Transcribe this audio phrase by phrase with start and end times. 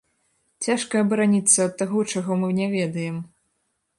[0.67, 3.23] Цяжка абараніцца ад таго, чаго мы не ведаем.